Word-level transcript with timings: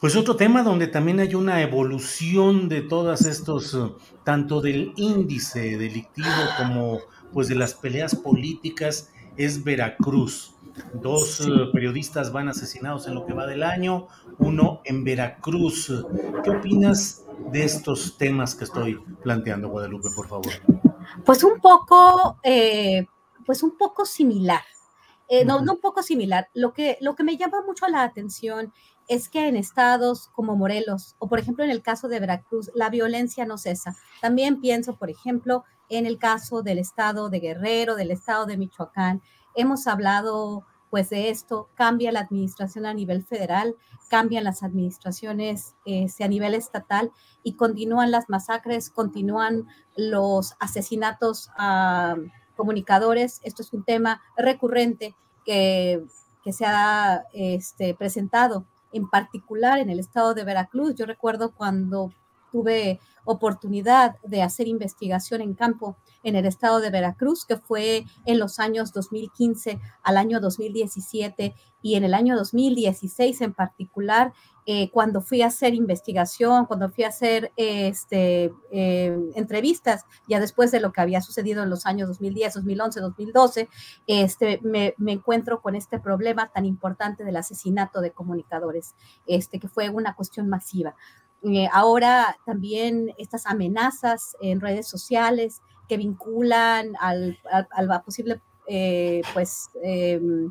Pues 0.00 0.14
otro 0.14 0.36
tema 0.36 0.62
donde 0.62 0.88
también 0.88 1.20
hay 1.20 1.34
una 1.34 1.62
evolución 1.62 2.68
de 2.68 2.82
todos 2.82 3.22
estos, 3.22 3.74
eh, 3.74 3.92
tanto 4.24 4.60
del 4.60 4.92
índice 4.96 5.78
delictivo 5.78 6.28
como 6.58 6.98
pues 7.32 7.48
de 7.48 7.54
las 7.54 7.74
peleas 7.74 8.14
políticas, 8.14 9.10
es 9.36 9.64
Veracruz. 9.64 10.54
Dos 10.92 11.40
eh, 11.40 11.50
periodistas 11.72 12.32
van 12.32 12.48
asesinados 12.48 13.06
en 13.08 13.14
lo 13.14 13.24
que 13.24 13.32
va 13.32 13.46
del 13.46 13.62
año, 13.62 14.08
uno 14.38 14.82
en 14.84 15.04
Veracruz. 15.04 16.04
¿Qué 16.44 16.50
opinas 16.50 17.24
de 17.50 17.64
estos 17.64 18.18
temas 18.18 18.54
que 18.54 18.64
estoy 18.64 19.00
planteando, 19.22 19.68
Guadalupe, 19.68 20.08
por 20.14 20.28
favor? 20.28 20.52
Pues 21.24 21.42
un 21.42 21.60
poco, 21.60 22.38
eh, 22.42 23.06
pues 23.44 23.62
un 23.62 23.76
poco 23.76 24.04
similar. 24.04 24.62
Eh, 25.28 25.44
no, 25.44 25.60
no 25.60 25.74
un 25.74 25.80
poco 25.80 26.02
similar. 26.02 26.48
Lo 26.54 26.72
que, 26.72 26.98
lo 27.00 27.14
que 27.14 27.24
me 27.24 27.36
llama 27.36 27.62
mucho 27.66 27.86
la 27.88 28.02
atención 28.02 28.72
es 29.08 29.28
que 29.28 29.48
en 29.48 29.56
estados 29.56 30.28
como 30.28 30.56
Morelos 30.56 31.16
o 31.18 31.28
por 31.28 31.38
ejemplo 31.38 31.64
en 31.64 31.70
el 31.70 31.82
caso 31.82 32.08
de 32.08 32.20
Veracruz, 32.20 32.70
la 32.74 32.90
violencia 32.90 33.46
no 33.46 33.58
cesa. 33.58 33.96
También 34.20 34.60
pienso, 34.60 34.96
por 34.96 35.10
ejemplo, 35.10 35.64
en 35.88 36.06
el 36.06 36.18
caso 36.18 36.62
del 36.62 36.78
estado 36.78 37.30
de 37.30 37.40
Guerrero, 37.40 37.94
del 37.94 38.10
estado 38.10 38.46
de 38.46 38.56
Michoacán. 38.56 39.22
Hemos 39.54 39.86
hablado 39.86 40.66
pues 40.90 41.10
de 41.10 41.30
esto, 41.30 41.68
cambia 41.74 42.12
la 42.12 42.20
administración 42.20 42.86
a 42.86 42.94
nivel 42.94 43.24
federal, 43.24 43.76
cambian 44.08 44.44
las 44.44 44.62
administraciones 44.62 45.74
este, 45.84 46.24
a 46.24 46.28
nivel 46.28 46.54
estatal 46.54 47.12
y 47.42 47.54
continúan 47.54 48.10
las 48.10 48.28
masacres, 48.28 48.90
continúan 48.90 49.66
los 49.96 50.54
asesinatos 50.60 51.50
a 51.56 52.16
comunicadores. 52.56 53.40
Esto 53.42 53.62
es 53.62 53.72
un 53.72 53.84
tema 53.84 54.22
recurrente 54.36 55.14
que, 55.44 56.04
se 56.50 56.64
ha 56.64 57.24
este, 57.32 57.94
presentado 57.94 58.66
en 58.92 59.08
particular 59.08 59.78
en 59.78 59.90
el 59.90 60.00
estado 60.00 60.34
de 60.34 60.44
Veracruz. 60.44 60.94
Yo 60.94 61.06
recuerdo 61.06 61.52
cuando 61.52 62.10
tuve 62.50 63.00
oportunidad 63.24 64.16
de 64.22 64.42
hacer 64.42 64.68
investigación 64.68 65.40
en 65.40 65.54
campo 65.54 65.96
en 66.22 66.36
el 66.36 66.46
estado 66.46 66.80
de 66.80 66.90
Veracruz, 66.90 67.44
que 67.44 67.56
fue 67.56 68.04
en 68.24 68.38
los 68.38 68.58
años 68.58 68.92
2015 68.92 69.80
al 70.02 70.16
año 70.16 70.40
2017 70.40 71.54
y 71.82 71.94
en 71.96 72.04
el 72.04 72.14
año 72.14 72.36
2016 72.36 73.40
en 73.42 73.52
particular, 73.52 74.32
eh, 74.66 74.90
cuando 74.90 75.20
fui 75.20 75.42
a 75.42 75.46
hacer 75.46 75.74
investigación, 75.74 76.66
cuando 76.66 76.90
fui 76.90 77.04
a 77.04 77.08
hacer 77.08 77.52
este, 77.56 78.52
eh, 78.72 79.16
entrevistas, 79.36 80.04
ya 80.28 80.40
después 80.40 80.72
de 80.72 80.80
lo 80.80 80.92
que 80.92 81.00
había 81.00 81.20
sucedido 81.20 81.62
en 81.62 81.70
los 81.70 81.86
años 81.86 82.08
2010, 82.08 82.54
2011, 82.54 83.00
2012, 83.00 83.68
este, 84.06 84.60
me, 84.62 84.94
me, 84.98 85.12
encuentro 85.12 85.62
con 85.62 85.76
este 85.76 86.00
problema 86.00 86.50
tan 86.52 86.66
importante 86.66 87.24
del 87.24 87.36
asesinato 87.36 88.00
de 88.00 88.10
comunicadores, 88.10 88.94
este, 89.26 89.60
que 89.60 89.68
fue 89.68 89.88
una 89.88 90.14
cuestión 90.14 90.48
masiva. 90.48 90.96
Eh, 91.42 91.68
ahora 91.72 92.36
también 92.44 93.12
estas 93.18 93.46
amenazas 93.46 94.36
en 94.40 94.60
redes 94.60 94.88
sociales 94.88 95.62
que 95.88 95.96
vinculan 95.96 96.94
al, 96.98 97.38
al, 97.70 98.02
posible, 98.02 98.40
eh, 98.66 99.22
pues, 99.32 99.70
em, 99.82 100.50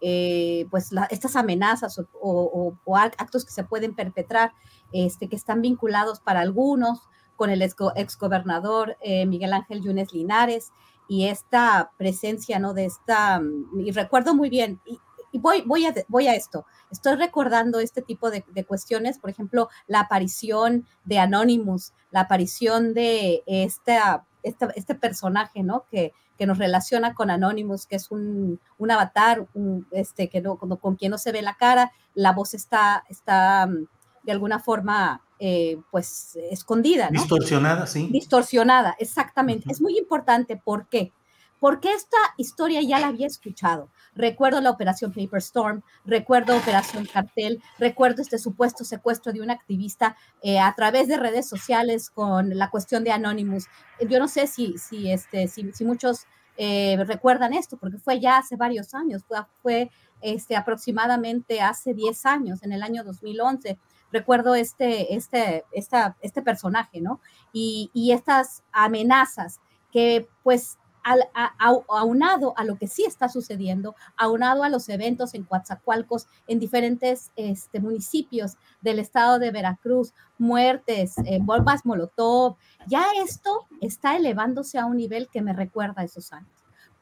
eh, 0.00 0.66
pues 0.70 0.90
estas 1.10 1.36
amenazas 1.36 2.00
o, 2.12 2.74
actos 3.18 3.44
que 3.44 3.52
se 3.52 3.64
pueden 3.64 3.94
perpetrar, 3.94 4.52
este, 4.92 5.28
que 5.28 5.36
están 5.36 5.60
vinculados 5.60 6.20
para 6.20 6.40
algunos 6.40 7.08
con 7.36 7.50
el 7.50 7.62
exgobernador 7.62 8.96
ex 9.00 9.28
Miguel 9.28 9.52
Ángel 9.52 9.82
Yunes 9.82 10.12
Linares 10.12 10.72
y 11.08 11.26
esta 11.26 11.90
presencia, 11.96 12.58
¿no? 12.58 12.72
De 12.72 12.84
esta, 12.84 13.40
y 13.78 13.90
recuerdo 13.90 14.34
muy 14.34 14.48
bien, 14.48 14.80
y, 14.84 14.98
y 15.32 15.38
voy, 15.38 15.62
voy, 15.62 15.86
a, 15.86 15.94
voy 16.08 16.28
a 16.28 16.34
esto, 16.34 16.66
estoy 16.90 17.16
recordando 17.16 17.80
este 17.80 18.02
tipo 18.02 18.30
de, 18.30 18.44
de, 18.52 18.64
cuestiones, 18.64 19.18
por 19.18 19.30
ejemplo, 19.30 19.68
la 19.86 20.00
aparición 20.00 20.86
de 21.04 21.18
Anonymous, 21.18 21.92
la 22.10 22.20
aparición 22.22 22.94
de 22.94 23.42
esta, 23.46 24.26
esta 24.42 24.70
este 24.74 24.94
personaje, 24.94 25.62
¿no? 25.62 25.84
Que, 25.90 26.12
que, 26.38 26.46
nos 26.46 26.58
relaciona 26.58 27.14
con 27.14 27.30
Anonymous, 27.30 27.86
que 27.86 27.96
es 27.96 28.10
un, 28.10 28.60
un 28.78 28.90
avatar, 28.90 29.46
un, 29.54 29.86
este, 29.90 30.28
que 30.28 30.40
no, 30.40 30.56
con, 30.56 30.76
con, 30.76 30.96
quien 30.96 31.10
no 31.10 31.18
se 31.18 31.32
ve 31.32 31.42
la 31.42 31.54
cara, 31.54 31.92
la 32.14 32.32
voz 32.32 32.54
está, 32.54 33.04
está 33.08 33.66
mm, 33.66 33.86
de 34.22 34.32
alguna 34.32 34.58
forma, 34.58 35.22
eh, 35.38 35.78
pues, 35.90 36.38
escondida, 36.50 37.10
¿no? 37.10 37.20
Distorsionada, 37.20 37.86
sí. 37.86 38.08
Distorsionada, 38.10 38.96
exactamente. 38.98 39.64
Uh 39.66 39.68
-huh. 39.68 39.72
Es 39.72 39.80
muy 39.80 39.98
importante, 39.98 40.56
¿por 40.56 40.88
qué? 40.88 41.12
Porque 41.60 41.92
esta 41.92 42.16
historia 42.38 42.80
ya 42.82 42.98
la 42.98 43.08
había 43.08 43.26
escuchado. 43.26 43.90
Recuerdo 44.14 44.60
la 44.60 44.70
operación 44.70 45.12
Paper 45.12 45.38
Storm, 45.38 45.82
recuerdo 46.04 46.56
Operación 46.56 47.06
Cartel, 47.06 47.62
recuerdo 47.78 48.22
este 48.22 48.38
supuesto 48.38 48.82
secuestro 48.82 49.32
de 49.32 49.42
un 49.42 49.50
activista 49.50 50.16
eh, 50.42 50.58
a 50.58 50.74
través 50.74 51.06
de 51.06 51.18
redes 51.18 51.48
sociales 51.48 52.10
con 52.10 52.56
la 52.56 52.70
cuestión 52.70 53.04
de 53.04 53.12
Anonymous. 53.12 53.66
Yo 54.08 54.18
no 54.18 54.26
sé 54.26 54.46
si, 54.46 54.78
si, 54.78 55.12
este, 55.12 55.46
si, 55.48 55.84
muchos 55.84 56.26
eh, 56.56 56.96
recuerdan 57.06 57.52
esto, 57.52 57.76
porque 57.76 57.98
fue 57.98 58.18
ya 58.18 58.38
hace 58.38 58.56
varios 58.56 58.94
años, 58.94 59.22
fue, 59.28 59.38
fue 59.62 59.90
este, 60.22 60.56
aproximadamente 60.56 61.60
hace 61.60 61.94
10 61.94 62.26
años, 62.26 62.62
en 62.62 62.72
el 62.72 62.82
año 62.82 63.04
2011 63.04 63.78
recuerdo 64.12 64.54
este, 64.54 65.14
este, 65.14 65.64
esta, 65.72 66.16
este 66.20 66.42
personaje, 66.42 67.00
¿no? 67.00 67.20
Y, 67.52 67.90
y 67.94 68.12
estas 68.12 68.64
amenazas 68.72 69.60
que 69.92 70.28
pues 70.42 70.78
al, 71.02 71.28
a, 71.34 71.52
aunado 71.88 72.54
a 72.56 72.64
lo 72.64 72.76
que 72.76 72.86
sí 72.86 73.04
está 73.04 73.28
sucediendo, 73.28 73.94
aunado 74.16 74.62
a 74.62 74.68
los 74.68 74.88
eventos 74.88 75.34
en 75.34 75.44
Coatzacoalcos, 75.44 76.26
en 76.46 76.58
diferentes 76.58 77.30
este, 77.36 77.80
municipios 77.80 78.56
del 78.80 78.98
estado 78.98 79.38
de 79.38 79.50
Veracruz, 79.50 80.12
muertes, 80.38 81.18
eh, 81.18 81.38
bombas 81.40 81.84
Molotov, 81.84 82.56
ya 82.86 83.04
esto 83.22 83.66
está 83.80 84.16
elevándose 84.16 84.78
a 84.78 84.86
un 84.86 84.96
nivel 84.96 85.28
que 85.28 85.42
me 85.42 85.52
recuerda 85.52 86.02
a 86.02 86.04
esos 86.04 86.32
años. 86.32 86.50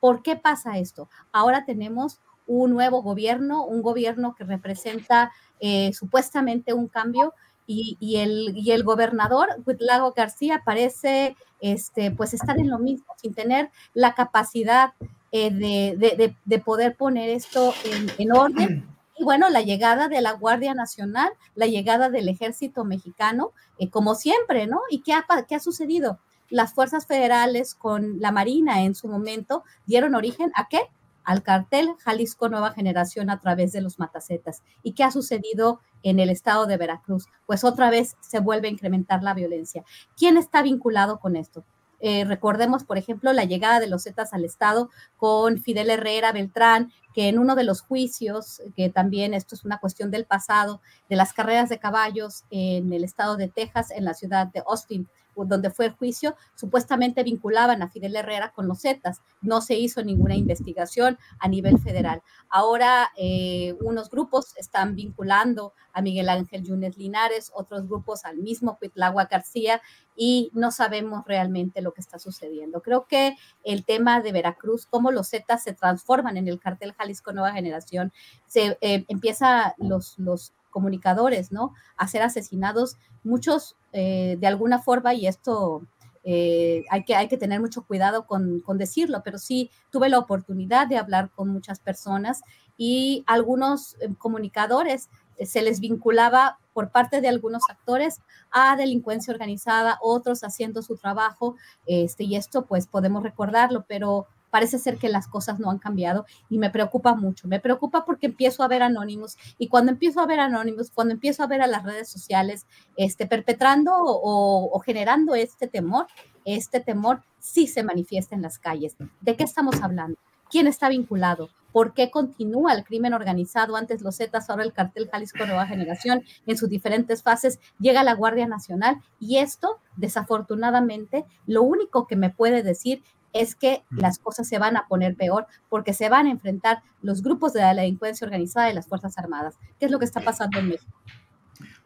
¿Por 0.01 0.23
qué 0.23 0.37
pasa 0.37 0.79
esto? 0.79 1.09
Ahora 1.33 1.65
tenemos 1.65 2.21
un 2.47 2.73
nuevo 2.73 3.03
gobierno, 3.03 3.65
un 3.65 3.83
gobierno 3.83 4.35
que 4.35 4.45
representa 4.45 5.33
eh, 5.61 5.93
supuestamente 5.93 6.73
un 6.73 6.89
cambio, 6.89 7.35
y, 7.69 7.99
y, 8.01 8.17
el, 8.17 8.57
y 8.57 8.73
el 8.73 8.83
gobernador 8.83 9.63
Huitlago 9.65 10.15
García 10.17 10.63
parece 10.65 11.37
este, 11.61 12.11
pues 12.11 12.33
estar 12.33 12.59
en 12.59 12.71
lo 12.71 12.79
mismo, 12.79 13.07
sin 13.21 13.35
tener 13.35 13.71
la 13.93 14.15
capacidad 14.15 14.95
eh, 15.31 15.51
de, 15.51 15.95
de, 15.99 16.35
de, 16.43 16.59
poder 16.59 16.97
poner 16.97 17.29
esto 17.29 17.75
en, 17.85 18.11
en, 18.19 18.33
orden. 18.33 18.89
Y 19.21 19.25
bueno, 19.25 19.51
la 19.51 19.63
llegada 19.63 20.07
de 20.07 20.21
la 20.21 20.31
Guardia 20.31 20.75
Nacional, 20.75 21.33
la 21.57 21.67
llegada 21.67 22.09
del 22.09 22.29
ejército 22.29 22.85
mexicano, 22.85 23.51
eh, 23.81 23.91
como 23.91 24.15
siempre, 24.15 24.69
¿no? 24.69 24.81
¿Y 24.91 25.01
qué 25.01 25.13
ha, 25.13 25.27
qué 25.49 25.57
ha 25.57 25.61
sucedido? 25.61 26.21
Las 26.51 26.73
fuerzas 26.73 27.05
federales 27.05 27.75
con 27.75 28.21
la 28.21 28.31
Marina 28.31 28.83
en 28.83 28.95
su 28.95 29.09
momento 29.09 29.65
dieron 29.87 30.15
origen 30.15 30.53
a 30.55 30.69
qué? 30.69 30.83
Al 31.29 31.43
cartel 31.43 31.91
Jalisco 31.99 32.49
Nueva 32.49 32.73
Generación 32.73 33.29
a 33.29 33.39
través 33.39 33.71
de 33.73 33.83
los 33.83 33.99
matacetas. 33.99 34.63
¿Y 34.83 34.93
qué 34.93 35.05
ha 35.05 35.11
sucedido 35.11 35.79
en 36.03 36.21
el 36.21 36.31
estado 36.31 36.65
de 36.65 36.79
Veracruz? 36.79 37.27
Pues 37.45 37.65
otra 37.65 37.91
vez 37.91 38.17
se 38.21 38.41
vuelve 38.41 38.69
a 38.69 38.71
incrementar 38.71 39.23
la 39.23 39.35
violencia. 39.35 39.85
¿Quién 40.17 40.39
está 40.39 40.63
vinculado 40.63 41.21
con 41.21 41.37
esto? 41.37 41.67
Eh, 42.01 42.25
recordemos, 42.25 42.83
por 42.85 42.97
ejemplo, 42.97 43.31
la 43.35 43.45
llegada 43.45 43.79
de 43.79 43.89
los 43.89 44.05
Zetas 44.05 44.33
al 44.33 44.47
Estado 44.47 44.89
con 45.19 45.59
Fidel 45.59 45.91
Herrera 45.91 46.33
Beltrán, 46.33 46.93
que 47.19 47.27
en 47.27 47.41
uno 47.41 47.57
de 47.57 47.65
los 47.65 47.81
juicios, 47.81 48.63
que 48.77 48.91
también 48.91 49.35
esto 49.35 49.57
es 49.57 49.65
una 49.65 49.81
cuestión 49.81 50.13
del 50.13 50.25
pasado, 50.25 50.81
de 51.11 51.17
las 51.17 51.33
carreras 51.33 51.69
de 51.69 51.81
caballos 51.81 52.45
en 52.49 52.93
el 52.93 53.03
estado 53.03 53.37
de 53.37 53.49
Texas, 53.49 53.91
en 53.91 54.05
la 54.05 54.15
ciudad 54.15 54.47
de 54.47 54.63
Austin, 54.65 55.09
donde 55.35 55.71
fue 55.71 55.87
el 55.87 55.93
juicio, 55.93 56.37
supuestamente 56.55 57.23
vinculaban 57.23 57.83
a 57.83 57.89
Fidel 57.89 58.17
Herrera 58.17 58.53
con 58.53 58.67
los 58.67 58.83
Zetas. 58.83 59.21
No 59.41 59.61
se 59.61 59.75
hizo 59.75 60.03
ninguna 60.03 60.35
investigación 60.35 61.19
a 61.39 61.49
nivel 61.49 61.79
federal. 61.79 62.23
Ahora 62.49 63.11
eh, 63.17 63.77
unos 63.81 64.11
grupos 64.11 64.57
están 64.57 64.95
vinculando 64.95 65.73
a 65.93 66.03
Miguel 66.03 66.29
Ángel 66.29 66.65
Yunes 66.65 66.97
Linares, 66.97 67.51
otros 67.55 67.89
grupos 67.89 68.25
al 68.25 68.39
mismo 68.39 68.79
Cuitlagua 68.79 69.27
García 69.27 69.81
y 70.17 70.51
no 70.53 70.71
sabemos 70.73 71.25
realmente 71.27 71.81
lo 71.81 71.93
que 71.93 72.01
está 72.01 72.19
sucediendo. 72.19 72.83
Creo 72.83 73.07
que 73.07 73.37
el 73.65 73.85
tema 73.85 74.21
de 74.21 74.33
Veracruz, 74.33 74.87
cómo 74.87 75.13
los 75.13 75.31
Zetas 75.31 75.63
se 75.63 75.73
transforman 75.73 76.37
en 76.37 76.49
el 76.49 76.59
cartel 76.59 76.95
Jalisco 77.09 77.33
Nueva 77.33 77.53
Generación, 77.53 78.13
se 78.47 78.77
eh, 78.83 79.05
empieza 79.09 79.75
los, 79.79 80.19
los 80.19 80.53
comunicadores, 80.71 81.51
¿no? 81.51 81.73
A 81.97 82.07
ser 82.07 82.23
asesinados, 82.23 82.97
muchos 83.25 83.77
eh, 83.93 84.37
de 84.39 84.47
alguna 84.47 84.79
forma, 84.81 85.15
y 85.15 85.27
esto 85.27 85.83
eh, 86.25 86.85
hay, 86.91 87.05
que, 87.05 87.17
hay 87.17 87.29
que 87.29 87.39
tener 87.39 87.61
mucho 87.61 87.83
cuidado 87.83 88.27
con, 88.27 88.61
con, 88.61 88.77
decirlo, 88.77 89.23
pero 89.25 89.39
sí 89.39 89.71
tuve 89.91 90.11
la 90.11 90.19
oportunidad 90.19 90.87
de 90.87 90.99
hablar 90.99 91.31
con 91.35 91.49
muchas 91.49 91.81
personas 91.81 92.43
y 92.77 93.25
algunos 93.27 93.97
comunicadores 94.19 95.09
se 95.45 95.63
les 95.63 95.81
vinculaba 95.81 96.59
por 96.75 96.91
parte 96.91 97.21
de 97.21 97.29
algunos 97.29 97.63
actores 97.71 98.21
a 98.51 98.77
delincuencia 98.77 99.33
organizada, 99.33 99.99
otros 100.03 100.45
haciendo 100.45 100.83
su 100.83 100.97
trabajo, 100.97 101.57
este, 101.87 102.25
y 102.25 102.37
esto 102.37 102.67
pues 102.67 102.87
podemos 102.87 103.23
recordarlo, 103.23 103.85
pero 103.89 104.27
parece 104.51 104.79
ser 104.79 104.99
que 104.99 105.09
las 105.09 105.29
cosas 105.29 105.59
no 105.59 105.71
han 105.71 105.79
cambiado 105.79 106.27
y 106.49 106.59
me 106.59 106.71
preocupa 106.71 107.15
mucho. 107.15 107.49
Me 107.49 107.61
preocupa 107.61 108.05
porque 108.05 108.27
empiezo 108.27 108.63
a 108.63 108.69
ver 108.69 108.83
anónimos 108.83 109.37
y 109.59 109.69
cuando 109.69 109.93
empiezo 109.93 110.21
a 110.21 110.27
ver 110.27 110.41
anónimos, 110.41 110.91
cuando 110.91 111.15
empiezo 111.15 111.43
a 111.43 111.47
ver 111.47 111.63
a 111.63 111.67
las 111.67 111.85
redes 111.85 112.09
sociales 112.09 112.67
este, 112.97 113.27
perpetrando 113.27 113.93
o, 113.95 114.71
o 114.75 114.81
generando 114.81 115.35
este 115.35 115.69
temor, 115.69 116.07
este 116.45 116.81
temor 116.81 117.23
sí 117.39 117.67
se 117.67 117.83
manifiesta 117.83 118.35
en 118.35 118.43
las 118.43 118.59
calles. 118.59 118.97
¿De 119.21 119.37
qué 119.37 119.45
estamos 119.45 119.83
hablando? 119.83 120.19
¿Quién 120.51 120.67
está 120.67 120.89
vinculado? 120.89 121.51
¿Por 121.73 121.93
qué 121.93 122.11
continúa 122.11 122.73
el 122.73 122.85
crimen 122.85 123.13
organizado? 123.13 123.77
Antes 123.77 124.01
los 124.01 124.17
Zetas, 124.17 124.49
ahora 124.49 124.65
el 124.65 124.73
cartel 124.73 125.09
Jalisco 125.11 125.45
Nueva 125.45 125.67
Generación, 125.67 126.23
en 126.47 126.57
sus 126.57 126.71
diferentes 126.71 127.23
fases, 127.23 127.61
llega 127.79 128.03
la 128.03 128.15
Guardia 128.15 128.47
Nacional 128.47 128.97
y 129.21 129.37
esto, 129.39 129.79
desafortunadamente, 129.97 131.27
lo 131.47 131.63
único 131.63 132.07
que 132.07 132.17
me 132.17 132.31
puede 132.31 132.63
decir 132.63 133.03
es 133.33 133.55
que 133.55 133.83
las 133.91 134.19
cosas 134.19 134.49
se 134.49 134.59
van 134.59 134.77
a 134.77 134.87
poner 134.89 135.15
peor 135.15 135.47
porque 135.69 135.93
se 135.93 136.09
van 136.09 136.27
a 136.27 136.31
enfrentar 136.31 136.83
los 137.03 137.23
grupos 137.23 137.53
de 137.53 137.61
la 137.61 137.75
delincuencia 137.75 138.25
organizada 138.25 138.71
y 138.71 138.75
las 138.75 138.87
Fuerzas 138.87 139.19
Armadas. 139.19 139.57
¿Qué 139.79 139.87
es 139.87 139.91
lo 139.91 139.99
que 139.99 140.05
está 140.05 140.21
pasando 140.21 140.59
en 140.59 140.69
México? 140.69 140.99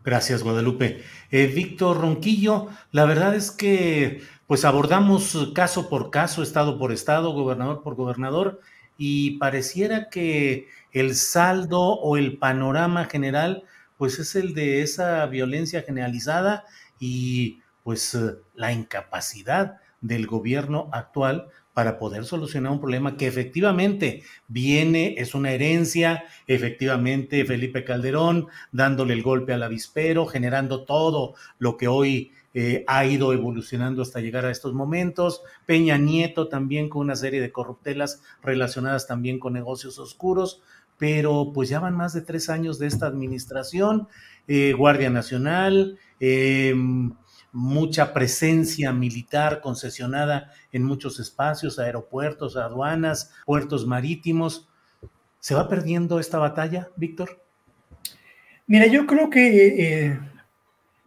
Gracias, 0.05 0.43
Guadalupe. 0.43 1.03
Eh, 1.31 1.47
Víctor 1.47 2.01
Ronquillo, 2.01 2.69
la 2.91 3.05
verdad 3.05 3.35
es 3.35 3.51
que 3.51 4.23
pues 4.47 4.65
abordamos 4.65 5.53
caso 5.55 5.89
por 5.89 6.11
caso, 6.11 6.43
estado 6.43 6.79
por 6.79 6.93
estado, 6.93 7.33
gobernador 7.33 7.83
por 7.83 7.95
gobernador, 7.95 8.61
y 8.99 9.39
pareciera 9.39 10.09
que 10.11 10.69
el 10.93 11.15
saldo 11.15 11.81
o 11.81 12.17
el 12.17 12.39
panorama 12.39 13.07
general 13.07 13.65
pues 13.97 14.19
es 14.19 14.35
el 14.35 14.53
de 14.53 14.83
esa 14.83 15.25
violencia 15.27 15.83
generalizada 15.83 16.65
y 16.99 17.61
pues 17.85 18.19
la 18.55 18.73
incapacidad 18.73 19.81
del 20.03 20.27
gobierno 20.27 20.91
actual 20.93 21.49
para 21.73 21.99
poder 21.99 22.25
solucionar 22.25 22.73
un 22.73 22.81
problema 22.81 23.17
que 23.17 23.27
efectivamente 23.27 24.23
viene, 24.47 25.15
es 25.17 25.35
una 25.35 25.53
herencia, 25.53 26.25
efectivamente 26.47 27.45
Felipe 27.45 27.85
Calderón 27.85 28.49
dándole 28.73 29.15
el 29.15 29.23
golpe 29.23 29.55
al 29.55 29.63
avispero, 29.63 30.27
generando 30.27 30.85
todo 30.85 31.35
lo 31.59 31.79
que 31.79 31.89
hoy 31.89 32.33
eh, 32.55 32.85
ha 32.87 33.07
ido 33.07 33.33
evolucionando 33.33 34.03
hasta 34.03 34.21
llegar 34.21 34.45
a 34.45 34.51
estos 34.51 34.75
momentos, 34.75 35.43
Peña 35.65 35.97
Nieto 35.97 36.49
también 36.49 36.91
con 36.91 37.03
una 37.03 37.17
serie 37.17 37.41
de 37.41 37.53
corruptelas 37.53 38.23
relacionadas 38.43 39.07
también 39.07 39.39
con 39.39 39.55
negocios 39.55 39.99
oscuros, 39.99 40.61
pero 40.99 41.53
pues 41.55 41.71
ya 41.71 41.81
van 41.81 41.97
más 41.97 42.13
de 42.13 42.21
tres 42.21 42.51
años 42.51 42.79
de 42.79 42.89
esta 42.89 43.07
administración, 43.07 44.09
eh, 44.47 44.75
Guardia 44.75 45.09
Nacional, 45.09 45.99
eh, 46.21 46.75
mucha 47.53 48.15
presencia 48.15 48.93
militar 48.93 49.61
concesionada 49.61 50.53
en 50.73 50.83
muchos 50.85 51.21
espacios, 51.21 51.79
aeropuertos, 51.79 52.57
aduanas, 52.57 53.31
puertos 53.45 53.87
marítimos. 53.87 54.69
¿Se 55.39 55.55
va 55.55 55.69
perdiendo 55.69 56.19
esta 56.19 56.39
batalla, 56.39 56.89
Víctor? 56.97 57.43
Mira, 58.67 58.87
yo 58.87 59.07
creo 59.07 59.29
que 59.29 60.07
eh, 60.07 60.19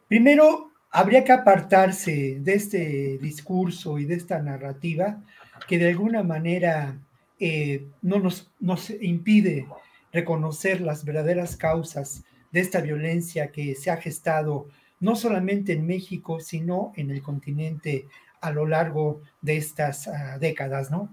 primero 0.08 0.72
habría 0.92 1.24
que 1.24 1.32
apartarse 1.32 2.40
de 2.40 2.54
este 2.54 3.18
discurso 3.18 3.98
y 3.98 4.06
de 4.06 4.16
esta 4.16 4.40
narrativa 4.40 5.22
que 5.68 5.80
de 5.80 5.90
alguna 5.90 6.22
manera 6.22 7.00
eh, 7.40 7.88
no 8.02 8.20
nos, 8.20 8.52
nos 8.60 8.90
impide 9.02 9.68
reconocer 10.14 10.80
las 10.80 11.04
verdaderas 11.04 11.58
causas 11.58 12.24
de 12.52 12.60
esta 12.62 12.80
violencia 12.80 13.52
que 13.52 13.76
se 13.76 13.92
ha 13.92 13.98
gestado 13.98 14.70
no 15.00 15.16
solamente 15.16 15.74
en 15.74 15.86
México, 15.86 16.40
sino 16.40 16.94
en 16.96 17.12
el 17.12 17.22
continente 17.22 18.08
a 18.42 18.52
lo 18.52 18.66
largo 18.66 19.22
de 19.42 19.58
estas 19.58 20.08
ah, 20.08 20.38
décadas, 20.40 20.92
¿no? 20.92 21.10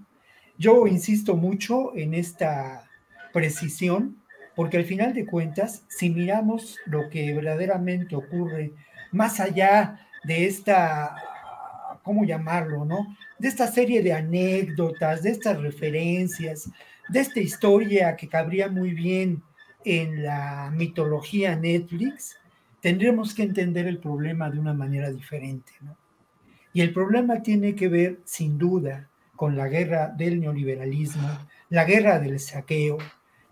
Yo 0.57 0.87
insisto 0.87 1.35
mucho 1.35 1.95
en 1.95 2.13
esta 2.13 2.89
precisión, 3.33 4.17
porque 4.55 4.77
al 4.77 4.85
final 4.85 5.13
de 5.13 5.25
cuentas, 5.25 5.83
si 5.89 6.09
miramos 6.09 6.77
lo 6.85 7.09
que 7.09 7.33
verdaderamente 7.33 8.15
ocurre 8.15 8.73
más 9.11 9.39
allá 9.39 9.99
de 10.23 10.45
esta, 10.45 11.15
¿cómo 12.03 12.23
llamarlo, 12.23 12.85
no? 12.85 13.17
De 13.39 13.47
esta 13.47 13.67
serie 13.67 14.03
de 14.03 14.13
anécdotas, 14.13 15.23
de 15.23 15.31
estas 15.31 15.59
referencias, 15.59 16.69
de 17.09 17.19
esta 17.19 17.39
historia 17.39 18.15
que 18.15 18.29
cabría 18.29 18.69
muy 18.69 18.91
bien 18.91 19.41
en 19.83 20.23
la 20.23 20.71
mitología 20.73 21.55
Netflix, 21.55 22.37
tendríamos 22.83 23.33
que 23.33 23.43
entender 23.43 23.87
el 23.87 23.97
problema 23.97 24.49
de 24.49 24.59
una 24.59 24.73
manera 24.73 25.09
diferente. 25.09 25.71
¿no? 25.79 25.95
Y 26.73 26.81
el 26.81 26.91
problema 26.91 27.41
tiene 27.41 27.75
que 27.75 27.87
ver, 27.87 28.19
sin 28.25 28.57
duda, 28.57 29.09
con 29.37 29.55
la 29.55 29.69
guerra 29.69 30.09
del 30.09 30.41
neoliberalismo, 30.41 31.29
la 31.69 31.85
guerra 31.85 32.19
del 32.19 32.41
saqueo, 32.41 32.97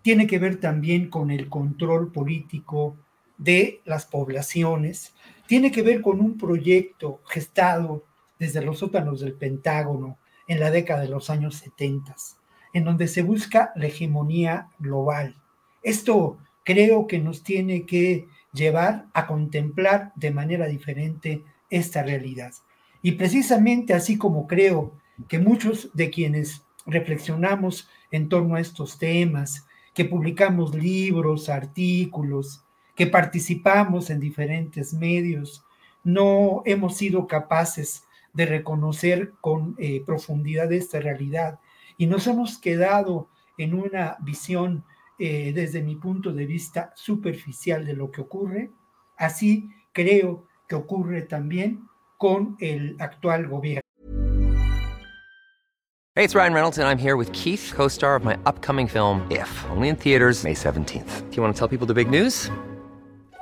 tiene 0.02 0.26
que 0.26 0.38
ver 0.38 0.60
también 0.60 1.08
con 1.08 1.30
el 1.30 1.48
control 1.48 2.12
político 2.12 2.98
de 3.38 3.80
las 3.86 4.04
poblaciones, 4.04 5.14
tiene 5.46 5.70
que 5.70 5.80
ver 5.80 6.02
con 6.02 6.20
un 6.20 6.36
proyecto 6.36 7.22
gestado 7.26 8.04
desde 8.38 8.60
los 8.60 8.80
sótanos 8.80 9.20
del 9.20 9.32
Pentágono 9.32 10.18
en 10.46 10.60
la 10.60 10.70
década 10.70 11.00
de 11.00 11.08
los 11.08 11.30
años 11.30 11.56
70, 11.56 12.14
en 12.74 12.84
donde 12.84 13.08
se 13.08 13.22
busca 13.22 13.72
la 13.76 13.86
hegemonía 13.86 14.68
global. 14.78 15.40
Esto 15.82 16.36
creo 16.64 17.06
que 17.06 17.18
nos 17.18 17.42
tiene 17.42 17.86
que 17.86 18.26
llevar 18.52 19.06
a 19.14 19.26
contemplar 19.26 20.12
de 20.14 20.30
manera 20.30 20.66
diferente 20.66 21.42
esta 21.70 22.02
realidad. 22.02 22.52
Y 23.02 23.12
precisamente 23.12 23.94
así 23.94 24.16
como 24.18 24.46
creo 24.46 24.92
que 25.28 25.38
muchos 25.38 25.90
de 25.94 26.10
quienes 26.10 26.62
reflexionamos 26.86 27.88
en 28.10 28.28
torno 28.28 28.54
a 28.54 28.60
estos 28.60 28.98
temas, 28.98 29.66
que 29.94 30.04
publicamos 30.04 30.74
libros, 30.74 31.48
artículos, 31.48 32.64
que 32.94 33.06
participamos 33.06 34.10
en 34.10 34.20
diferentes 34.20 34.94
medios, 34.94 35.64
no 36.04 36.62
hemos 36.64 36.96
sido 36.96 37.26
capaces 37.26 38.04
de 38.32 38.46
reconocer 38.46 39.32
con 39.40 39.76
eh, 39.78 40.02
profundidad 40.04 40.72
esta 40.72 41.00
realidad 41.00 41.60
y 41.96 42.06
nos 42.06 42.26
hemos 42.26 42.58
quedado 42.58 43.28
en 43.58 43.74
una 43.74 44.16
visión 44.20 44.84
eh, 45.18 45.52
desde 45.54 45.82
mi 45.82 45.96
punto 45.96 46.32
de 46.32 46.46
vista 46.46 46.92
superficial 46.94 47.84
de 47.84 47.94
lo 47.94 48.10
que 48.10 48.22
ocurre, 48.22 48.70
así 49.16 49.68
creo 49.92 50.46
que 50.68 50.74
ocurre 50.74 51.22
también 51.22 51.86
con 52.18 52.56
el 52.60 52.96
actual 52.98 53.48
gobierno. 53.48 53.82
Hey, 56.14 56.24
it's 56.24 56.34
Ryan 56.34 56.52
Reynolds 56.52 56.76
and 56.76 56.86
I'm 56.86 56.98
here 56.98 57.16
with 57.16 57.32
Keith, 57.32 57.72
co-star 57.74 58.16
of 58.16 58.22
my 58.22 58.36
upcoming 58.44 58.86
film 58.86 59.26
If, 59.30 59.48
only 59.70 59.88
in 59.88 59.96
theaters 59.96 60.44
May 60.44 60.54
17th. 60.54 61.30
Do 61.30 61.36
you 61.36 61.42
want 61.42 61.54
to 61.54 61.58
tell 61.58 61.68
people 61.68 61.86
the 61.86 61.94
big 61.94 62.10
news? 62.10 62.50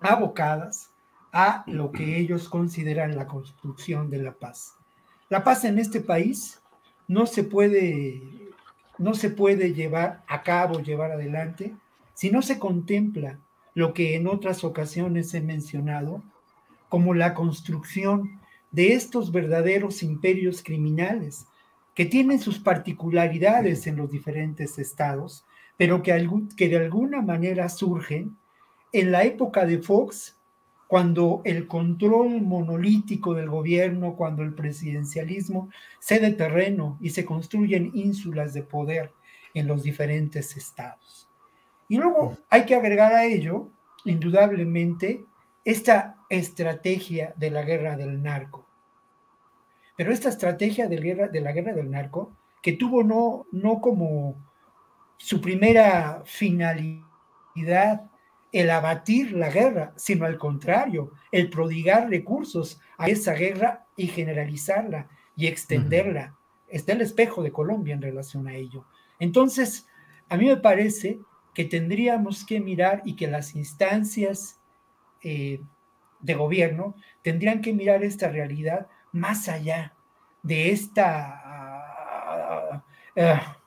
abocadas 0.00 0.90
a 1.32 1.64
lo 1.66 1.92
que 1.92 2.18
ellos 2.18 2.48
consideran 2.48 3.16
la 3.16 3.26
construcción 3.26 4.10
de 4.10 4.22
la 4.22 4.32
paz. 4.32 4.74
La 5.28 5.44
paz 5.44 5.64
en 5.64 5.78
este 5.78 6.00
país 6.00 6.60
no 7.08 7.26
se 7.26 7.44
puede, 7.44 8.22
no 8.98 9.14
se 9.14 9.30
puede 9.30 9.74
llevar 9.74 10.22
a 10.28 10.42
cabo, 10.42 10.80
llevar 10.80 11.12
adelante, 11.12 11.74
si 12.14 12.30
no 12.30 12.42
se 12.42 12.58
contempla 12.58 13.38
lo 13.74 13.92
que 13.92 14.16
en 14.16 14.26
otras 14.26 14.64
ocasiones 14.64 15.34
he 15.34 15.40
mencionado, 15.40 16.22
como 16.88 17.12
la 17.12 17.34
construcción 17.34 18.40
de 18.70 18.94
estos 18.94 19.32
verdaderos 19.32 20.02
imperios 20.02 20.62
criminales, 20.62 21.46
que 21.94 22.06
tienen 22.06 22.38
sus 22.38 22.58
particularidades 22.58 23.86
en 23.86 23.96
los 23.96 24.10
diferentes 24.10 24.78
estados, 24.78 25.44
pero 25.76 26.02
que, 26.02 26.28
que 26.56 26.68
de 26.68 26.76
alguna 26.76 27.20
manera 27.20 27.68
surgen 27.68 28.36
en 29.00 29.12
la 29.12 29.24
época 29.24 29.66
de 29.66 29.78
Fox, 29.78 30.38
cuando 30.86 31.42
el 31.44 31.66
control 31.66 32.40
monolítico 32.40 33.34
del 33.34 33.50
gobierno, 33.50 34.16
cuando 34.16 34.42
el 34.42 34.54
presidencialismo 34.54 35.68
cede 36.00 36.32
terreno 36.32 36.96
y 36.98 37.10
se 37.10 37.26
construyen 37.26 37.90
ínsulas 37.92 38.54
de 38.54 38.62
poder 38.62 39.12
en 39.52 39.66
los 39.66 39.82
diferentes 39.82 40.56
estados. 40.56 41.28
Y 41.88 41.98
luego 41.98 42.38
hay 42.48 42.64
que 42.64 42.74
agregar 42.74 43.12
a 43.12 43.26
ello, 43.26 43.68
indudablemente, 44.06 45.26
esta 45.62 46.16
estrategia 46.30 47.34
de 47.36 47.50
la 47.50 47.64
guerra 47.64 47.98
del 47.98 48.22
narco. 48.22 48.66
Pero 49.94 50.10
esta 50.10 50.30
estrategia 50.30 50.88
de, 50.88 51.28
de 51.30 51.40
la 51.42 51.52
guerra 51.52 51.74
del 51.74 51.90
narco, 51.90 52.34
que 52.62 52.72
tuvo 52.72 53.02
no, 53.02 53.44
no 53.52 53.82
como 53.82 54.36
su 55.18 55.38
primera 55.42 56.22
finalidad 56.24 58.10
el 58.56 58.70
abatir 58.70 59.32
la 59.32 59.50
guerra, 59.50 59.92
sino 59.96 60.24
al 60.24 60.38
contrario, 60.38 61.12
el 61.30 61.50
prodigar 61.50 62.08
recursos 62.08 62.80
a 62.96 63.08
esa 63.08 63.34
guerra 63.34 63.84
y 63.98 64.06
generalizarla 64.06 65.08
y 65.36 65.46
extenderla. 65.46 66.38
Está 66.66 66.94
el 66.94 67.02
espejo 67.02 67.42
de 67.42 67.52
Colombia 67.52 67.92
en 67.92 68.00
relación 68.00 68.48
a 68.48 68.54
ello. 68.54 68.86
Entonces, 69.18 69.86
a 70.30 70.38
mí 70.38 70.46
me 70.46 70.56
parece 70.56 71.20
que 71.52 71.66
tendríamos 71.66 72.46
que 72.46 72.58
mirar 72.58 73.02
y 73.04 73.14
que 73.14 73.26
las 73.26 73.54
instancias 73.54 74.58
eh, 75.22 75.60
de 76.20 76.34
gobierno 76.34 76.94
tendrían 77.20 77.60
que 77.60 77.74
mirar 77.74 78.04
esta 78.04 78.30
realidad 78.30 78.86
más 79.12 79.50
allá 79.50 79.92
de 80.42 80.70
esta, 80.70 81.42
ah, 81.44 82.84
ah, 83.18 83.58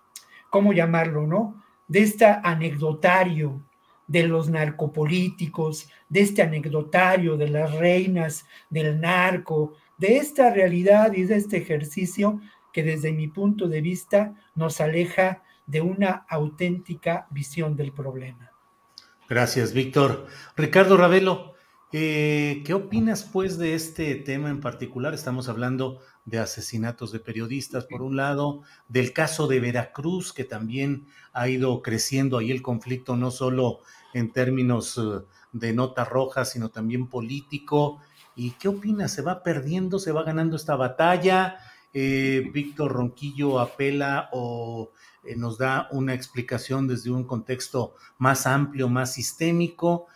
¿cómo 0.49 0.73
llamarlo, 0.73 1.27
no? 1.27 1.63
De 1.87 2.01
esta 2.01 2.41
anecdotario 2.43 3.68
de 4.09 4.27
los 4.27 4.49
narcopolíticos, 4.49 5.87
de 6.09 6.21
este 6.21 6.41
anecdotario 6.41 7.37
de 7.37 7.47
las 7.47 7.71
reinas 7.75 8.45
del 8.69 8.99
narco, 8.99 9.73
de 9.97 10.17
esta 10.17 10.49
realidad 10.51 11.13
y 11.13 11.23
de 11.23 11.35
este 11.35 11.57
ejercicio 11.57 12.41
que 12.73 12.83
desde 12.83 13.13
mi 13.13 13.27
punto 13.27 13.67
de 13.67 13.81
vista 13.81 14.33
nos 14.55 14.81
aleja 14.81 15.43
de 15.67 15.81
una 15.81 16.25
auténtica 16.27 17.27
visión 17.29 17.75
del 17.75 17.93
problema. 17.93 18.51
Gracias, 19.29 19.73
Víctor. 19.73 20.25
Ricardo 20.57 20.97
Ravelo, 20.97 21.48
eh, 21.91 22.61
¿qué 22.65 22.73
opinas 22.73 23.23
pues 23.23 23.57
de 23.57 23.73
este 23.73 24.15
tema 24.15 24.49
en 24.49 24.61
particular? 24.61 25.13
Estamos 25.13 25.49
hablando 25.49 25.99
de 26.25 26.37
asesinatos 26.39 27.11
de 27.11 27.19
periodistas, 27.19 27.85
por 27.85 28.01
un 28.01 28.15
lado, 28.15 28.61
del 28.87 29.13
caso 29.13 29.47
de 29.47 29.59
Veracruz, 29.59 30.31
que 30.31 30.43
también 30.43 31.07
ha 31.33 31.49
ido 31.49 31.81
creciendo 31.81 32.37
ahí 32.37 32.51
el 32.51 32.61
conflicto, 32.61 33.15
no 33.15 33.31
solo 33.31 33.79
en 34.13 34.31
términos 34.31 34.97
eh, 34.97 35.25
de 35.51 35.73
nota 35.73 36.05
roja, 36.05 36.45
sino 36.45 36.69
también 36.69 37.07
político. 37.07 37.99
¿Y 38.35 38.51
qué 38.51 38.67
opinas? 38.67 39.11
¿Se 39.11 39.21
va 39.21 39.41
perdiendo, 39.43 39.99
se 39.99 40.11
va 40.11 40.23
ganando 40.23 40.55
esta 40.55 40.75
batalla? 40.75 41.57
Eh, 41.91 42.49
Víctor 42.53 42.91
Ronquillo 42.91 43.59
apela 43.59 44.29
o 44.31 44.91
eh, 45.23 45.35
nos 45.35 45.57
da 45.57 45.87
una 45.91 46.13
explicación 46.13 46.87
desde 46.87 47.09
un 47.09 47.23
contexto 47.23 47.95
más 48.19 48.45
amplio, 48.45 48.87
más 48.87 49.13
sistémico. 49.13 50.07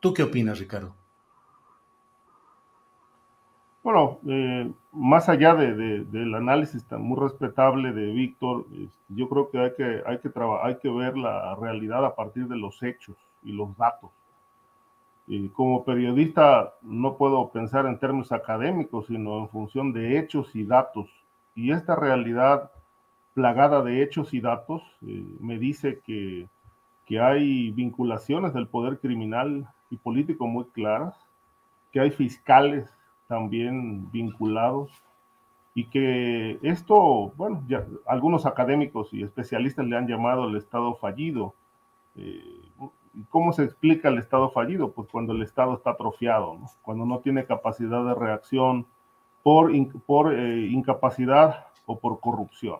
¿Tú 0.00 0.12
qué 0.12 0.22
opinas, 0.22 0.58
Ricardo? 0.58 0.94
Bueno, 3.86 4.18
más 4.90 5.28
allá 5.28 5.54
de, 5.54 6.02
del 6.04 6.34
análisis 6.34 6.84
tan 6.86 7.02
muy 7.02 7.20
respetable 7.20 7.92
de 7.92 8.12
Víctor, 8.12 8.66
este, 8.72 8.90
yo 9.10 9.28
creo 9.28 9.48
que 9.48 9.58
hay 9.60 9.74
que, 9.76 10.02
hay, 10.04 10.18
que 10.18 10.30
hay 10.62 10.78
que 10.78 10.90
ver 10.90 11.16
la 11.16 11.54
realidad 11.54 12.04
a 12.04 12.16
partir 12.16 12.48
de 12.48 12.56
los 12.56 12.82
hechos 12.82 13.16
y 13.44 13.52
los 13.52 13.76
datos. 13.76 14.10
Y 15.28 15.48
como 15.50 15.84
periodista 15.84 16.74
no 16.82 17.16
puedo 17.16 17.48
pensar 17.50 17.86
en 17.86 18.00
términos 18.00 18.32
académicos, 18.32 19.06
sino 19.06 19.38
en 19.38 19.48
función 19.50 19.92
de 19.92 20.18
hechos 20.18 20.54
y 20.56 20.64
datos. 20.64 21.08
Y 21.54 21.70
esta 21.70 21.94
realidad 21.94 22.72
plagada 23.34 23.82
de 23.82 24.02
hechos 24.02 24.34
y 24.34 24.40
datos 24.40 24.82
eh, 25.06 25.24
me 25.38 25.58
dice 25.58 26.00
que, 26.04 26.48
que 27.04 27.20
hay 27.20 27.70
vinculaciones 27.70 28.52
del 28.52 28.66
poder 28.66 28.98
criminal 28.98 29.68
y 29.90 29.96
político 29.96 30.46
muy 30.46 30.64
claras, 30.66 31.14
que 31.92 32.00
hay 32.00 32.10
fiscales 32.10 32.88
también 33.28 34.10
vinculados 34.10 34.90
y 35.74 35.84
que 35.86 36.58
esto, 36.62 37.32
bueno, 37.36 37.62
algunos 38.06 38.46
académicos 38.46 39.12
y 39.12 39.22
especialistas 39.22 39.86
le 39.86 39.96
han 39.96 40.08
llamado 40.08 40.48
el 40.48 40.56
Estado 40.56 40.94
fallido. 40.94 41.54
Eh, 42.16 42.62
¿Cómo 43.28 43.52
se 43.52 43.64
explica 43.64 44.08
el 44.08 44.18
Estado 44.18 44.50
fallido? 44.50 44.92
Pues 44.92 45.08
cuando 45.10 45.32
el 45.32 45.42
Estado 45.42 45.74
está 45.74 45.90
atrofiado, 45.90 46.58
cuando 46.82 47.04
no 47.04 47.18
tiene 47.18 47.44
capacidad 47.44 48.04
de 48.04 48.14
reacción 48.14 48.86
por, 49.42 49.70
por 50.06 50.34
eh, 50.34 50.66
incapacidad 50.66 51.66
o 51.84 51.98
por 51.98 52.20
corrupción. 52.20 52.78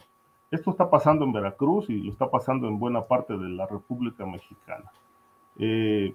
Esto 0.50 0.70
está 0.70 0.88
pasando 0.88 1.24
en 1.24 1.32
Veracruz 1.32 1.90
y 1.90 2.00
lo 2.00 2.10
está 2.10 2.30
pasando 2.30 2.66
en 2.66 2.78
buena 2.78 3.04
parte 3.04 3.36
de 3.36 3.48
la 3.48 3.66
República 3.66 4.24
Mexicana. 4.24 4.90
Eh, 5.58 6.14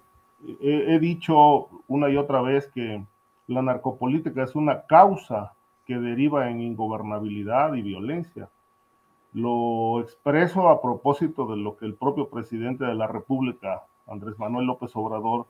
he 0.60 1.00
dicho 1.00 1.70
una 1.88 2.10
y 2.10 2.18
otra 2.18 2.42
vez 2.42 2.68
que 2.74 3.04
la 3.48 3.62
narcopolítica 3.62 4.44
es 4.44 4.56
una 4.56 4.84
causa 4.86 5.54
que 5.86 5.98
deriva 5.98 6.50
en 6.50 6.62
ingobernabilidad 6.62 7.74
y 7.74 7.82
violencia. 7.82 8.50
Lo 9.34 10.02
expreso 10.02 10.70
a 10.70 10.82
propósito 10.82 11.46
de 11.48 11.58
lo 11.58 11.78
que 11.78 11.86
el 11.86 11.96
propio 11.96 12.30
presidente 12.30 12.86
de 12.86 12.96
la 12.96 13.08
República, 13.08 13.84
Andrés 14.08 14.38
Manuel 14.40 14.68
López 14.68 14.92
Obrador, 14.96 15.46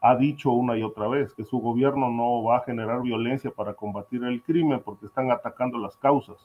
ha 0.00 0.16
dicho 0.16 0.50
una 0.50 0.76
y 0.76 0.82
otra 0.82 1.08
vez, 1.08 1.32
que 1.34 1.44
su 1.44 1.58
gobierno 1.58 2.10
no 2.10 2.42
va 2.42 2.58
a 2.58 2.64
generar 2.64 3.02
violencia 3.02 3.50
para 3.50 3.74
combatir 3.74 4.24
el 4.24 4.42
crimen 4.42 4.80
porque 4.84 5.06
están 5.06 5.30
atacando 5.30 5.78
las 5.78 5.96
causas. 5.96 6.36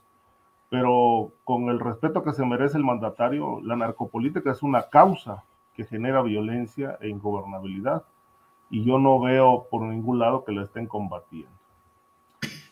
Pero 0.69 1.31
con 1.43 1.69
el 1.69 1.79
respeto 1.79 2.23
que 2.23 2.31
se 2.31 2.45
merece 2.45 2.77
el 2.77 2.83
mandatario, 2.83 3.59
la 3.61 3.75
narcopolítica 3.75 4.51
es 4.51 4.63
una 4.63 4.83
causa 4.83 5.43
que 5.73 5.85
genera 5.85 6.21
violencia 6.21 6.97
e 7.01 7.09
ingobernabilidad 7.09 8.03
y 8.69 8.83
yo 8.83 8.97
no 8.97 9.19
veo 9.19 9.67
por 9.69 9.83
ningún 9.83 10.19
lado 10.19 10.43
que 10.43 10.53
la 10.53 10.63
estén 10.63 10.87
combatiendo. 10.87 11.51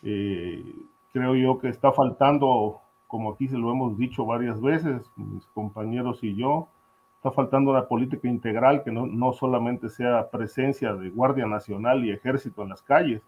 Eh, 0.02 0.74
creo 1.12 1.34
yo 1.34 1.58
que 1.58 1.68
está 1.68 1.92
faltando, 1.92 2.80
como 3.06 3.32
aquí 3.32 3.48
se 3.48 3.58
lo 3.58 3.70
hemos 3.70 3.98
dicho 3.98 4.24
varias 4.24 4.60
veces, 4.60 5.02
mis 5.16 5.46
compañeros 5.48 6.24
y 6.24 6.34
yo, 6.34 6.68
está 7.16 7.30
faltando 7.30 7.72
una 7.72 7.86
política 7.86 8.28
integral 8.28 8.82
que 8.82 8.90
no, 8.90 9.06
no 9.06 9.34
solamente 9.34 9.90
sea 9.90 10.30
presencia 10.30 10.94
de 10.94 11.10
Guardia 11.10 11.46
Nacional 11.46 12.02
y 12.04 12.12
Ejército 12.12 12.62
en 12.62 12.70
las 12.70 12.82
calles, 12.82 13.22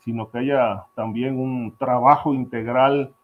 sino 0.00 0.28
que 0.28 0.38
haya 0.38 0.84
también 0.96 1.38
un 1.38 1.76
trabajo 1.76 2.34
integral 2.34 3.14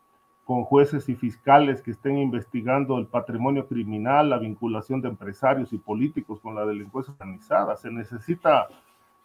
con 0.44 0.64
jueces 0.64 1.08
y 1.08 1.14
fiscales 1.14 1.82
que 1.82 1.92
estén 1.92 2.18
investigando 2.18 2.98
el 2.98 3.06
patrimonio 3.06 3.66
criminal, 3.68 4.30
la 4.30 4.38
vinculación 4.38 5.00
de 5.00 5.08
empresarios 5.08 5.72
y 5.72 5.78
políticos 5.78 6.40
con 6.40 6.54
la 6.54 6.66
delincuencia 6.66 7.12
organizada. 7.12 7.76
Se 7.76 7.90
necesita 7.90 8.68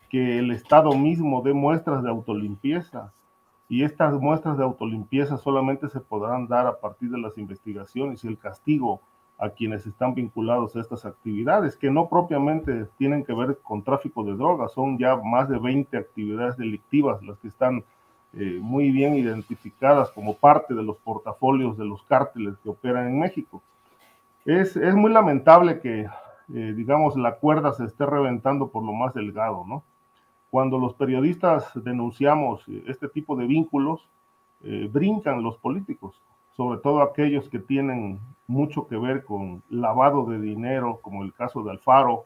que 0.10 0.40
el 0.40 0.52
Estado 0.52 0.92
mismo 0.94 1.42
dé 1.42 1.54
muestras 1.54 2.04
de 2.04 2.10
autolimpieza 2.10 3.12
y 3.68 3.84
estas 3.84 4.14
muestras 4.14 4.58
de 4.58 4.64
autolimpieza 4.64 5.38
solamente 5.38 5.90
se 5.90 6.00
podrán 6.00 6.48
dar 6.48 6.68
a 6.68 6.80
partir 6.80 7.10
de 7.10 7.20
las 7.20 7.38
investigaciones 7.38 8.24
y 8.24 8.28
el 8.28 8.38
castigo 8.38 9.02
a 9.40 9.50
quienes 9.50 9.86
están 9.86 10.16
vinculados 10.16 10.76
a 10.76 10.82
estas 10.82 11.06
actividades, 11.06 11.76
que 11.76 11.92
no 11.92 12.10
propiamente 12.10 12.86
tienen 12.98 13.24
que 13.24 13.34
ver 13.34 13.60
con 13.62 13.84
tráfico 13.84 14.24
de 14.24 14.36
drogas, 14.36 14.72
son 14.72 14.98
ya 14.98 15.16
más 15.16 15.48
de 15.48 15.60
20 15.60 15.96
actividades 15.96 16.58
delictivas 16.58 17.22
las 17.22 17.38
que 17.38 17.50
están 17.50 17.84
eh, 18.34 18.60
muy 18.62 18.92
bien 18.92 19.16
identificadas 19.16 20.12
como 20.12 20.36
parte 20.36 20.74
de 20.74 20.84
los 20.84 20.98
portafolios 20.98 21.78
de 21.78 21.86
los 21.86 22.04
cárteles 22.04 22.56
que 22.62 22.70
operan 22.70 23.08
en 23.08 23.20
México. 23.20 23.64
Es, 24.46 24.76
es 24.76 24.94
muy 24.96 25.12
lamentable 25.12 25.80
que, 25.80 26.02
eh, 26.54 26.74
digamos, 26.76 27.16
la 27.16 27.36
cuerda 27.36 27.74
se 27.74 27.86
esté 27.86 28.06
reventando 28.06 28.68
por 28.68 28.84
lo 28.84 28.94
más 28.94 29.14
delgado, 29.14 29.64
¿no? 29.66 29.84
Cuando 30.52 30.78
los 30.78 30.94
periodistas 30.94 31.72
denunciamos 31.74 32.64
este 32.88 33.08
tipo 33.08 33.36
de 33.36 33.48
vínculos, 33.48 34.08
eh, 34.64 34.90
brincan 34.92 35.42
los 35.42 35.58
políticos, 35.58 36.22
sobre 36.56 36.80
todo 36.80 37.02
aquellos 37.02 37.50
que 37.50 37.60
tienen 37.60 38.20
mucho 38.46 38.88
que 38.88 38.98
ver 38.98 39.24
con 39.24 39.64
lavado 39.70 40.26
de 40.26 40.40
dinero, 40.40 41.00
como 41.02 41.24
el 41.24 41.34
caso 41.34 41.64
de 41.64 41.72
Alfaro, 41.72 42.26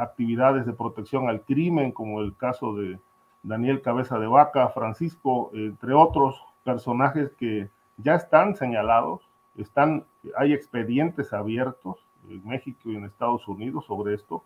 actividades 0.00 0.64
de 0.64 0.72
protección 0.72 1.28
al 1.28 1.42
crimen, 1.42 1.92
como 1.92 2.22
el 2.22 2.34
caso 2.34 2.74
de 2.74 2.98
Daniel 3.44 3.82
Cabeza 3.82 4.18
de 4.18 4.26
Vaca, 4.26 4.70
Francisco, 4.70 5.50
entre 5.52 5.92
otros 5.92 6.42
personajes 6.64 7.30
que 7.38 7.68
ya 7.98 8.14
están 8.14 8.56
señalados, 8.56 9.20
están, 9.56 10.04
hay 10.36 10.52
expedientes 10.52 11.32
abiertos 11.32 11.98
en 12.28 12.44
México 12.48 12.90
y 12.90 12.96
en 12.96 13.04
Estados 13.04 13.46
Unidos 13.46 13.84
sobre 13.84 14.14
esto, 14.14 14.42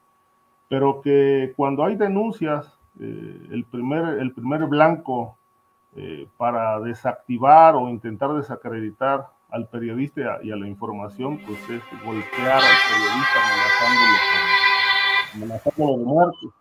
pero 0.68 1.00
que 1.00 1.54
cuando 1.56 1.84
hay 1.84 1.94
denuncias, 1.94 2.76
eh, 3.00 3.48
el, 3.52 3.64
primer, 3.64 4.18
el 4.18 4.32
primer 4.32 4.66
blanco 4.66 5.36
eh, 5.96 6.26
para 6.36 6.80
desactivar 6.80 7.76
o 7.76 7.88
intentar 7.88 8.34
desacreditar 8.34 9.28
al 9.48 9.68
periodista 9.68 10.40
y 10.42 10.50
a 10.50 10.56
la 10.56 10.66
información, 10.66 11.38
pues 11.46 11.58
es 11.70 11.82
golpear 12.04 12.60
al 12.60 12.78
periodista 12.90 13.38
amenazándolo, 13.46 14.18
amenazándolo 15.34 15.98
de 15.98 16.04
muerte 16.04 16.58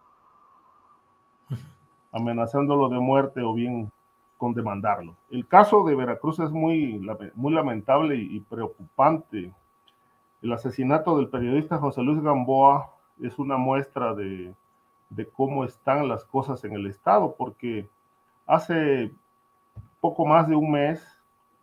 amenazándolo 2.11 2.89
de 2.89 2.99
muerte 2.99 3.41
o 3.41 3.53
bien 3.53 3.91
con 4.37 4.53
demandarlo. 4.53 5.15
El 5.29 5.47
caso 5.47 5.83
de 5.83 5.95
Veracruz 5.95 6.39
es 6.39 6.51
muy, 6.51 7.01
muy 7.35 7.53
lamentable 7.53 8.15
y 8.15 8.39
preocupante. 8.39 9.53
El 10.41 10.53
asesinato 10.53 11.17
del 11.17 11.29
periodista 11.29 11.79
José 11.79 12.01
Luis 12.01 12.21
Gamboa 12.21 12.89
es 13.19 13.39
una 13.39 13.57
muestra 13.57 14.13
de, 14.13 14.53
de 15.09 15.25
cómo 15.25 15.63
están 15.63 16.07
las 16.07 16.23
cosas 16.25 16.63
en 16.63 16.73
el 16.73 16.85
Estado, 16.87 17.35
porque 17.37 17.89
hace 18.45 19.11
poco 19.99 20.25
más 20.25 20.47
de 20.47 20.55
un 20.55 20.71
mes, 20.71 21.03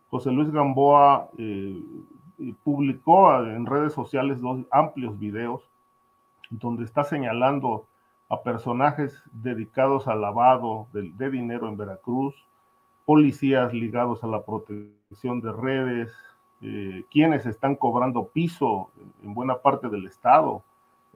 José 0.09 0.31
Luis 0.31 0.51
Gamboa 0.51 1.29
eh, 1.37 1.81
publicó 2.63 3.41
en 3.43 3.65
redes 3.65 3.93
sociales 3.93 4.41
dos 4.41 4.59
amplios 4.71 5.17
videos 5.17 5.63
donde 6.49 6.83
está 6.83 7.03
señalando 7.03 7.85
a 8.29 8.41
personajes 8.41 9.21
dedicados 9.31 10.07
al 10.07 10.21
lavado 10.21 10.87
de, 10.93 11.29
dinero 11.29 11.67
en 11.67 11.77
Veracruz, 11.77 12.35
policías 13.05 13.73
ligados 13.73 14.23
a 14.23 14.27
la 14.27 14.43
protección 14.43 15.41
de 15.41 15.51
redes, 15.51 16.11
eh, 16.61 17.03
quienes 17.11 17.45
están 17.45 17.75
cobrando 17.75 18.27
piso 18.27 18.89
en 19.23 19.33
buena 19.33 19.57
parte 19.57 19.89
del 19.89 20.07
estado, 20.07 20.63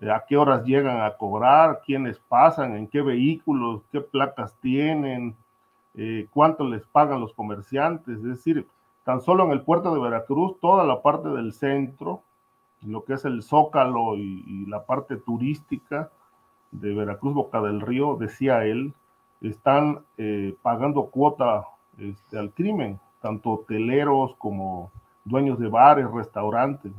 eh, 0.01 0.11
a 0.11 0.23
qué 0.27 0.37
horas 0.37 0.63
llegan 0.65 1.01
a 1.01 1.17
cobrar, 1.17 1.81
quiénes 1.83 2.19
pasan, 2.19 2.75
en 2.75 2.87
qué 2.87 3.01
vehículos, 3.01 3.81
qué 3.91 4.01
placas 4.01 4.55
tienen, 4.61 5.35
eh, 5.95 6.27
cuánto 6.31 6.63
les 6.63 6.85
pagan 6.85 7.21
los 7.21 7.33
comerciantes, 7.33 8.17
es 8.17 8.23
decir, 8.23 8.67
tan 9.03 9.21
solo 9.21 9.45
en 9.45 9.51
el 9.51 9.61
puerto 9.61 9.91
de 9.91 9.99
Veracruz, 9.99 10.59
toda 10.59 10.85
la 10.85 11.01
parte 11.01 11.29
del 11.29 11.53
centro, 11.53 12.21
lo 12.83 13.03
que 13.03 13.13
es 13.13 13.25
el 13.25 13.41
zócalo 13.41 14.15
y 14.15 14.65
la 14.67 14.85
parte 14.85 15.17
turística, 15.17 16.11
de 16.71 16.93
Veracruz 16.93 17.33
Boca 17.33 17.61
del 17.61 17.81
Río, 17.81 18.15
decía 18.15 18.65
él, 18.65 18.93
están 19.41 19.99
eh, 20.17 20.55
pagando 20.61 21.05
cuota 21.07 21.65
este, 21.97 22.37
al 22.37 22.51
crimen, 22.51 22.99
tanto 23.21 23.51
hoteleros 23.51 24.35
como 24.37 24.91
dueños 25.25 25.59
de 25.59 25.67
bares, 25.67 26.09
restaurantes, 26.11 26.91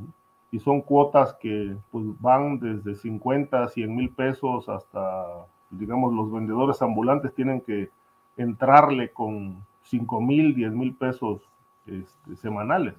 y 0.51 0.59
son 0.59 0.81
cuotas 0.81 1.33
que 1.39 1.75
pues, 1.91 2.05
van 2.19 2.59
desde 2.59 2.95
50 2.95 3.63
a 3.63 3.67
100 3.69 3.95
mil 3.95 4.09
pesos 4.09 4.67
hasta, 4.67 5.25
digamos, 5.69 6.13
los 6.13 6.31
vendedores 6.31 6.81
ambulantes 6.81 7.33
tienen 7.33 7.61
que 7.61 7.89
entrarle 8.37 9.11
con 9.11 9.65
5 9.83 10.21
mil, 10.21 10.53
10 10.53 10.73
mil 10.73 10.93
pesos 10.95 11.41
este, 11.85 12.35
semanales. 12.35 12.95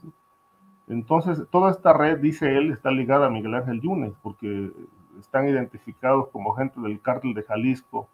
Entonces, 0.88 1.46
toda 1.50 1.70
esta 1.70 1.92
red, 1.92 2.18
dice 2.18 2.56
él, 2.56 2.72
está 2.72 2.90
ligada 2.90 3.26
a 3.26 3.30
Miguel 3.30 3.54
Ángel 3.54 3.80
Yunes, 3.80 4.14
porque 4.22 4.70
están 5.18 5.48
identificados 5.48 6.28
como 6.28 6.54
gente 6.54 6.80
del 6.80 7.00
cártel 7.00 7.34
de 7.34 7.42
Jalisco 7.42 8.08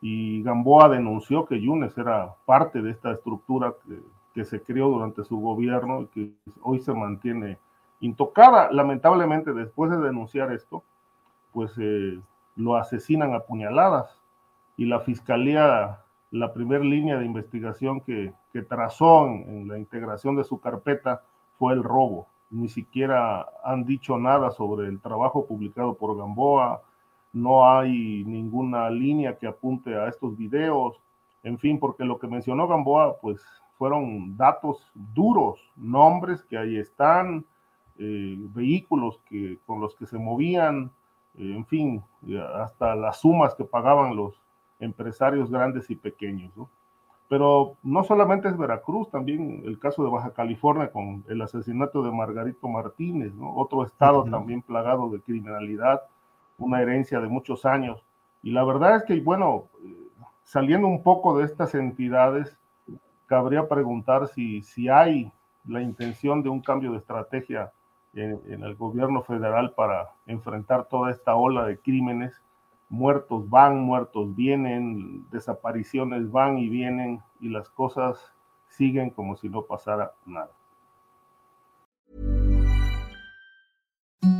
y 0.00 0.42
Gamboa 0.42 0.88
denunció 0.88 1.46
que 1.46 1.60
Yunes 1.60 1.96
era 1.96 2.34
parte 2.44 2.82
de 2.82 2.90
esta 2.90 3.12
estructura 3.12 3.74
que, 4.34 4.44
se 4.44 4.60
creó 4.60 4.88
durante 4.88 5.22
su 5.24 5.38
gobierno 5.38 6.02
y 6.02 6.06
que 6.08 6.30
hoy 6.60 6.80
se 6.80 6.92
mantiene 6.92 7.56
intocada. 8.00 8.70
Lamentablemente, 8.72 9.52
después 9.52 9.92
de 9.92 9.98
denunciar 9.98 10.52
esto, 10.52 10.82
pues 11.52 11.72
eh, 11.78 12.20
lo 12.56 12.74
asesinan 12.74 13.32
a 13.32 13.40
puñaladas 13.40 14.18
y 14.76 14.86
la 14.86 14.98
fiscalía, 15.00 16.00
la 16.32 16.52
primera 16.52 16.82
línea 16.82 17.16
de 17.16 17.26
investigación 17.26 18.00
que, 18.00 18.34
trazó 18.68 19.26
en 19.26 19.68
la 19.68 19.78
integración 19.78 20.36
de 20.36 20.44
su 20.44 20.60
carpeta 20.60 21.22
fue 21.58 21.72
el 21.72 21.82
robo 21.82 22.28
ni 22.54 22.68
siquiera 22.68 23.46
han 23.64 23.84
dicho 23.84 24.16
nada 24.16 24.50
sobre 24.50 24.88
el 24.88 25.00
trabajo 25.00 25.46
publicado 25.46 25.94
por 25.94 26.16
Gamboa, 26.16 26.82
no 27.32 27.68
hay 27.68 28.24
ninguna 28.24 28.88
línea 28.90 29.36
que 29.36 29.46
apunte 29.46 29.94
a 29.94 30.08
estos 30.08 30.36
videos, 30.36 31.00
en 31.42 31.58
fin, 31.58 31.78
porque 31.78 32.04
lo 32.04 32.18
que 32.18 32.28
mencionó 32.28 32.68
Gamboa, 32.68 33.16
pues 33.20 33.44
fueron 33.76 34.36
datos 34.36 34.86
duros, 34.94 35.58
nombres 35.76 36.44
que 36.44 36.56
ahí 36.56 36.78
están, 36.78 37.44
eh, 37.98 38.36
vehículos 38.38 39.18
que, 39.28 39.58
con 39.66 39.80
los 39.80 39.94
que 39.96 40.06
se 40.06 40.16
movían, 40.16 40.92
eh, 41.36 41.54
en 41.56 41.66
fin, 41.66 42.02
hasta 42.54 42.94
las 42.94 43.20
sumas 43.20 43.54
que 43.54 43.64
pagaban 43.64 44.14
los 44.14 44.34
empresarios 44.78 45.50
grandes 45.50 45.90
y 45.90 45.96
pequeños. 45.96 46.56
¿no? 46.56 46.68
Pero 47.34 47.78
no 47.82 48.04
solamente 48.04 48.46
es 48.46 48.56
Veracruz, 48.56 49.10
también 49.10 49.60
el 49.64 49.80
caso 49.80 50.04
de 50.04 50.08
Baja 50.08 50.32
California 50.32 50.92
con 50.92 51.24
el 51.28 51.42
asesinato 51.42 52.00
de 52.04 52.12
Margarito 52.12 52.68
Martínez, 52.68 53.32
otro 53.40 53.84
estado 53.84 54.22
también 54.22 54.62
plagado 54.62 55.10
de 55.10 55.20
criminalidad, 55.20 56.02
una 56.58 56.80
herencia 56.80 57.18
de 57.18 57.26
muchos 57.26 57.66
años. 57.66 58.04
Y 58.44 58.52
la 58.52 58.62
verdad 58.62 58.94
es 58.94 59.02
que, 59.02 59.20
bueno, 59.20 59.64
saliendo 60.44 60.86
un 60.86 61.02
poco 61.02 61.36
de 61.36 61.46
estas 61.46 61.74
entidades, 61.74 62.56
cabría 63.26 63.66
preguntar 63.66 64.28
si, 64.28 64.62
si 64.62 64.88
hay 64.88 65.32
la 65.66 65.82
intención 65.82 66.40
de 66.40 66.50
un 66.50 66.60
cambio 66.60 66.92
de 66.92 66.98
estrategia 66.98 67.72
en, 68.12 68.38
en 68.46 68.62
el 68.62 68.76
gobierno 68.76 69.22
federal 69.24 69.72
para 69.72 70.10
enfrentar 70.28 70.84
toda 70.84 71.10
esta 71.10 71.34
ola 71.34 71.66
de 71.66 71.78
crímenes 71.78 72.43
muertos 72.94 73.48
van, 73.50 73.80
muertos 73.80 74.34
vienen, 74.36 75.28
desapariciones 75.30 76.30
van 76.30 76.58
y 76.58 76.68
vienen 76.68 77.20
y 77.40 77.48
las 77.48 77.68
cosas 77.68 78.18
siguen 78.68 79.10
como 79.10 79.36
si 79.36 79.48
no 79.48 79.66
pasara 79.66 80.12
nada. 80.24 80.50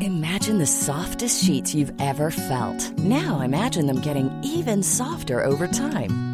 Imagine 0.01 0.59
the 0.59 0.67
softest 0.67 1.45
sheets 1.45 1.75
you've 1.75 1.93
ever 2.01 2.31
felt. 2.31 2.93
Now 2.99 3.41
imagine 3.41 3.87
them 3.87 4.01
getting 4.01 4.31
even 4.43 4.83
softer 4.83 5.45
over 5.45 5.67
time. 5.67 6.34